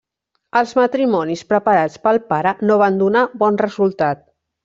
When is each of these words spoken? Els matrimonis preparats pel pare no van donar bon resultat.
Els 0.61 0.71
matrimonis 0.79 1.43
preparats 1.51 1.99
pel 2.07 2.19
pare 2.33 2.55
no 2.69 2.79
van 2.85 2.99
donar 3.05 3.23
bon 3.43 3.63
resultat. 3.67 4.27